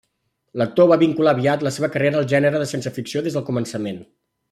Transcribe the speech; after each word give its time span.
L'actor 0.61 0.87
va 0.91 0.97
vincular 1.03 1.35
aviat 1.37 1.65
la 1.69 1.73
seva 1.77 1.89
carrera 1.97 2.19
al 2.25 2.27
gènere 2.35 2.63
de 2.65 2.71
ciència-ficció 2.75 3.27
des 3.29 3.39
del 3.41 3.49
començament. 3.55 4.07